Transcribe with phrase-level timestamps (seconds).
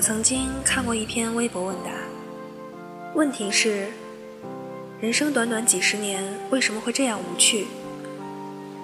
[0.00, 1.90] 我曾经看过一篇微博问答，
[3.14, 3.88] 问题是：
[4.98, 7.66] 人生短短几十年，为什么会这样无趣？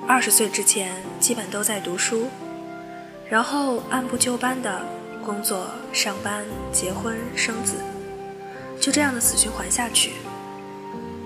[0.06, 2.26] 二十岁之前基本都在读书，
[3.30, 4.82] 然后按部就班的
[5.24, 7.76] 工作、上班、结婚、生子，
[8.78, 10.12] 就这样的死循环下去。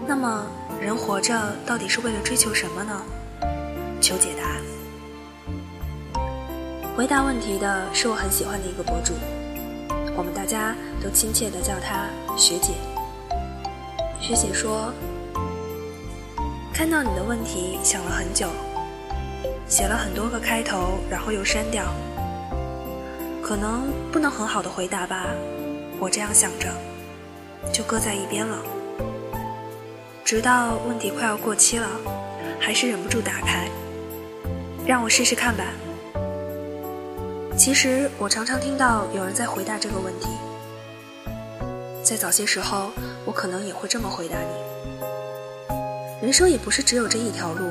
[0.06, 0.46] 那么，
[0.80, 3.02] 人活着到底是为了追求什么呢？
[4.00, 6.22] 求解答。
[6.96, 9.14] 回答问题的是我很喜欢的一个博主。
[10.16, 12.74] 我们大家都亲切地叫她学姐。
[14.20, 14.92] 学姐说
[16.74, 18.48] ：“看到你的问题，想了很久，
[19.66, 21.84] 写了很多个开头，然后又删掉。
[23.42, 25.26] 可能不能很好的回答吧，
[25.98, 26.68] 我这样想着，
[27.72, 28.58] 就搁在一边了。
[30.24, 31.88] 直到问题快要过期了，
[32.60, 33.68] 还是忍不住打开，
[34.86, 35.64] 让我试试看吧。”
[37.60, 40.28] 其实我常常听到有人在回答这个问题，
[42.02, 42.90] 在早些时候，
[43.26, 45.74] 我可能也会这么回答你：
[46.22, 47.68] 人生也不是只有这一条路，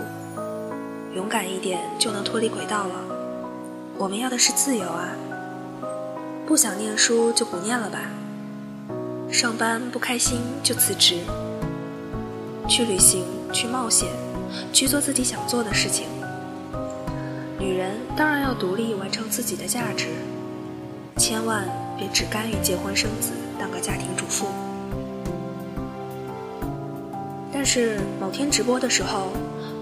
[1.15, 2.93] 勇敢一点就能脱离轨道了。
[3.97, 5.09] 我们要的是自由啊！
[6.45, 7.99] 不想念书就不念了吧，
[9.31, 11.15] 上班不开心就辞职，
[12.67, 14.07] 去旅行，去冒险，
[14.71, 16.05] 去做自己想做的事情。
[17.59, 20.07] 女人当然要独立完成自己的价值，
[21.17, 24.47] 千万别只甘于结婚生子，当个家庭主妇。
[27.51, 29.33] 但是某天直播的时候，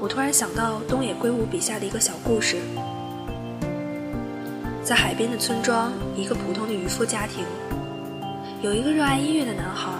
[0.02, 2.58] 我突然想到东野圭吾笔下的一个小故事：
[4.84, 7.45] 在海边的村庄，一个普通的渔夫家庭，
[8.64, 9.91] 有一个热爱音乐的男孩，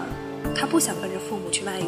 [0.52, 1.86] 他不想跟着父母去卖鱼，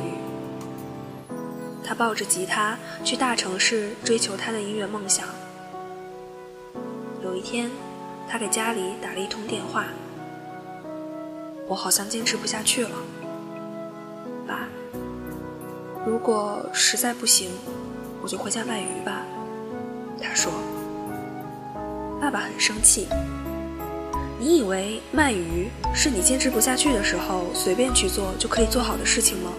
[1.84, 5.26] 他抱着吉他去大城市追求他的音乐梦想。
[7.30, 7.70] 有一天，
[8.28, 9.84] 他给家里打了一通电话。
[11.68, 12.90] 我好像坚持不下去了，
[14.48, 14.66] 爸。
[16.04, 17.52] 如果实在不行，
[18.20, 19.22] 我就回家卖鱼吧。
[20.20, 20.52] 他说。
[22.20, 23.06] 爸爸很生气。
[24.40, 29.52] 你以为卖鱼是你坚持不下去的时候随便去做就可以做好的事情吗？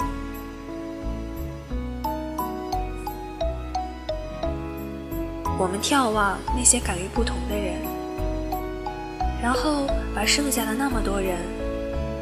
[5.61, 7.75] 我们眺望那些敢于不同的人，
[9.43, 9.85] 然后
[10.15, 11.37] 把剩下的那么多人，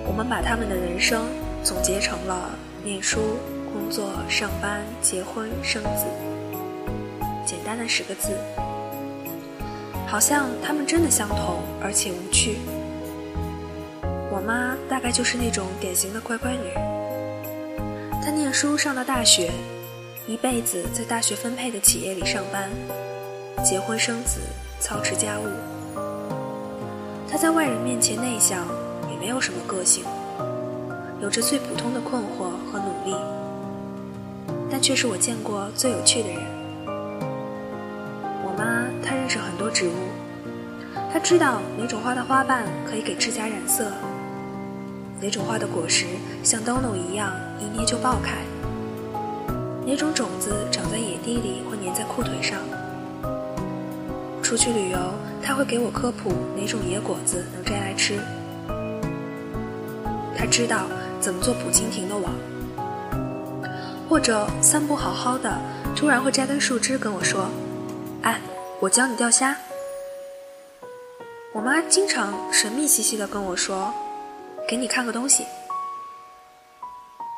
[0.06, 1.24] 我们把他们的人生
[1.64, 2.50] 总结成了
[2.84, 3.38] 念书、
[3.72, 6.04] 工作、上班、结婚、生子，
[7.46, 8.38] 简单的十个字，
[10.06, 12.58] 好像他们真的相同而且无趣。
[14.30, 16.74] 我妈大概就是那种典型的乖乖女，
[18.22, 19.50] 她念书上到大学，
[20.28, 22.70] 一辈子在大学分配的企业里上班。
[23.64, 24.40] 结婚生子，
[24.80, 25.46] 操持家务。
[27.30, 28.66] 他在外人面前内向，
[29.12, 30.04] 也没有什么个性，
[31.22, 33.16] 有着最普通的困惑和努力，
[34.72, 36.40] 但却是我见过最有趣的人。
[38.44, 39.94] 我妈她认识很多植物，
[41.12, 43.92] 她知道哪种花的花瓣可以给指甲染色，
[45.22, 46.06] 哪种花的果实
[46.44, 48.38] 像灯笼一样一捏就爆开，
[49.86, 52.58] 哪种种子长在野地里会粘在裤腿上。
[54.50, 54.98] 出去旅游，
[55.44, 58.20] 他会给我科普哪种野果子能摘来吃。
[60.36, 60.88] 他知道
[61.22, 62.34] 怎么做捕蜻蜓的网，
[64.10, 65.56] 或者散步好好的，
[65.96, 67.48] 突然会摘根树枝跟我说
[68.26, 68.42] ：“哎，
[68.80, 69.56] 我教你钓虾。”
[71.54, 73.94] 我妈经常神秘兮兮的跟我说
[74.68, 75.46] ：“给你看个东西。”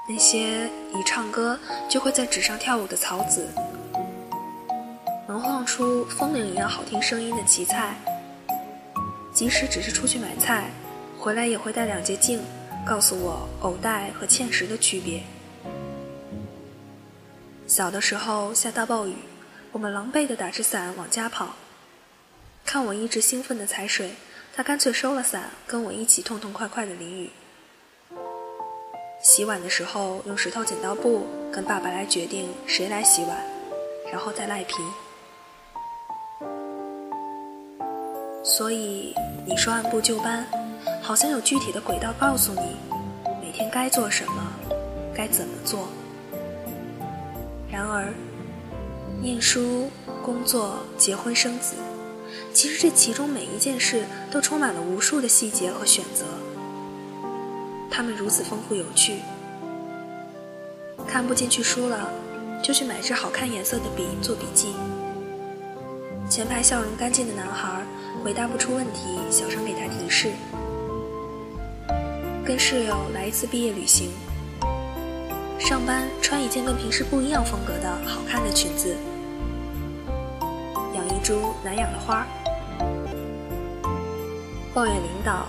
[0.07, 3.49] 那些一唱歌就会在纸上跳舞的草籽。
[5.31, 7.95] 能晃出风铃一样好听声音的荠菜，
[9.33, 10.69] 即使只是出去买菜，
[11.17, 12.41] 回来也会带两节镜，
[12.85, 15.23] 告诉我藕带和芡实的区别。
[17.65, 19.15] 小的时候下大暴雨，
[19.71, 21.55] 我们狼狈地打着伞往家跑，
[22.65, 24.11] 看我一直兴奋地踩水，
[24.53, 27.29] 他干脆收了伞，跟我一起痛痛快快地淋雨。
[29.23, 33.37] 洗碗的时候用石头剪刀布，跟爸爸来决定谁来洗碗，
[34.11, 34.75] 然后再赖皮。
[38.51, 39.15] 所以
[39.45, 40.45] 你说按部就班，
[41.01, 42.75] 好像有具体的轨道告诉你
[43.41, 44.51] 每天该做什么，
[45.15, 45.87] 该怎么做。
[47.71, 48.13] 然而，
[49.21, 49.89] 念书、
[50.21, 51.75] 工作、结婚、生子，
[52.53, 56.25] 其实这其中每一件事都充满了无数的细节和选择，
[57.89, 59.19] 它们如此丰富有趣。
[61.07, 62.11] 看不进去书了，
[62.61, 64.73] 就去买支好看颜色的笔做笔记。
[66.29, 67.81] 前排笑容干净的男孩。
[68.23, 70.31] 回答不出问题，小声给他提示。
[72.45, 74.11] 跟室友来一次毕业旅行，
[75.59, 78.95] 上班穿一件跟平时不一样风格的好看的裙子，
[80.93, 82.25] 养一株难养的花，
[84.73, 85.47] 抱怨领导，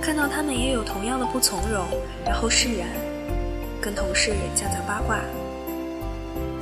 [0.00, 1.86] 看到他们也有同样的不从容，
[2.24, 2.88] 然后释然，
[3.80, 5.20] 跟同事讲讲八卦。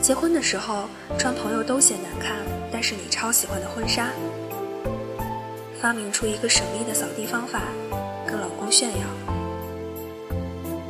[0.00, 2.36] 结婚的时候穿朋友都嫌难看，
[2.70, 4.10] 但是你超喜欢的婚纱。
[5.80, 7.62] 发明出一个省力的扫地方法，
[8.26, 9.06] 跟老公炫耀。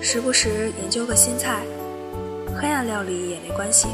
[0.01, 1.63] 时不时研究个新菜，
[2.57, 3.89] 黑暗料理也没关系。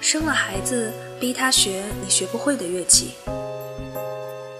[0.00, 3.14] 生了孩子，逼他学你学不会的乐器，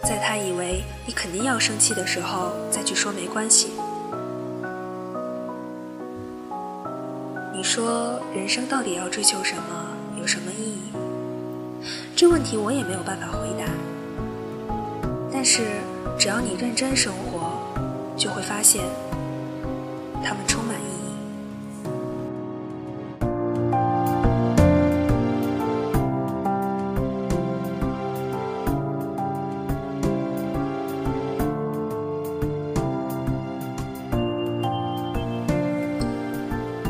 [0.02, 3.70] 在他以为你肯定要生气的时候，再去说没关系。
[7.54, 9.62] 你说人生到底要追求什么？
[10.18, 10.80] 有什么意义？
[12.16, 13.66] 这问题我也没有办法回答。
[15.38, 15.60] 但是
[16.18, 17.60] 只要你认真生活，
[18.16, 18.82] 就会发现，
[20.24, 21.12] 他们充满意义。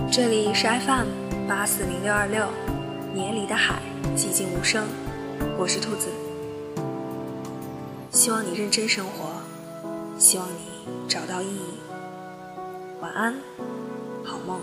[0.09, 1.09] 这里是 FM
[1.49, 2.47] 八四零六二六，
[3.13, 3.83] 年里的海，
[4.15, 4.87] 寂静无声。
[5.59, 6.09] 我是兔子，
[8.17, 9.31] 希望你认真生活，
[10.19, 11.61] 希望你找到意义。
[12.99, 13.35] 晚安，
[14.25, 14.59] 好梦。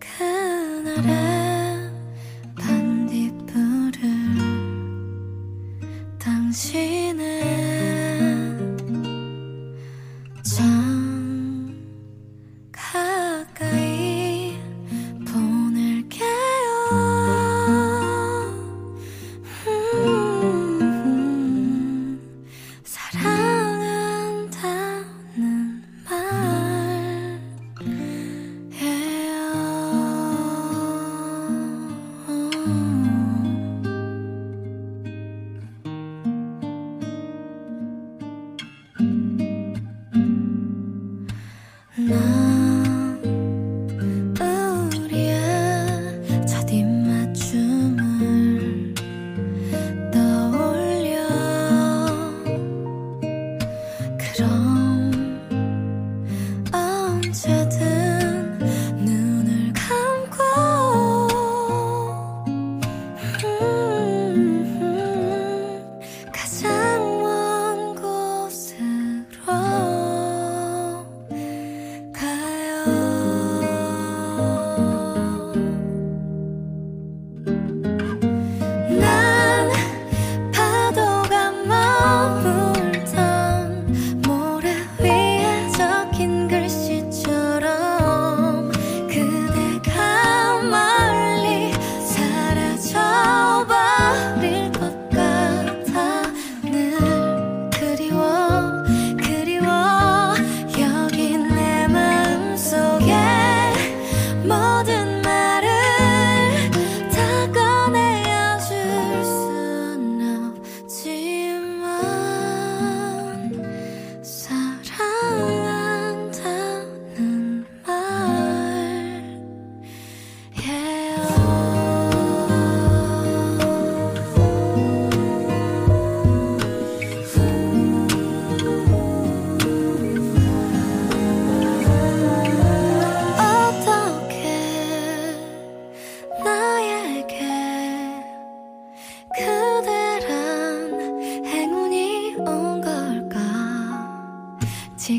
[0.00, 1.31] 看那。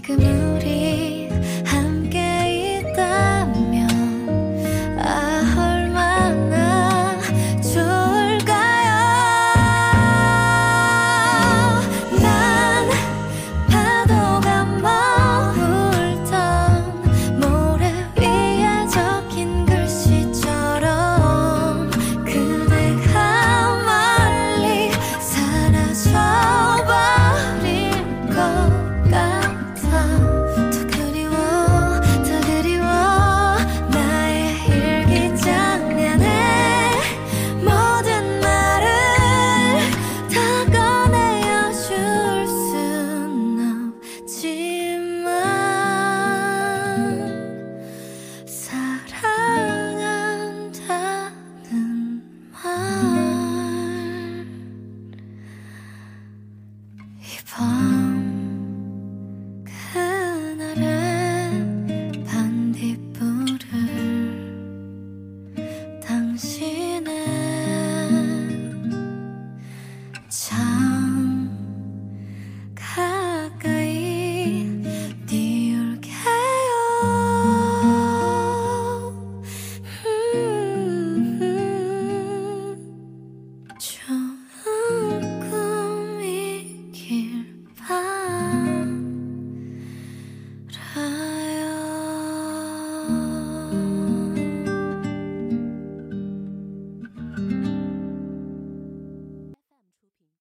[0.03, 0.42] like a moon.